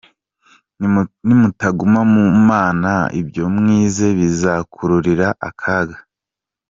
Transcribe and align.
Nimutaguma 1.27 2.01
mu 2.13 2.23
Mana 2.49 2.91
ibyo 3.21 3.43
mwize 3.55 4.05
bizabakururira 4.17 5.27
akaga». 5.49 5.97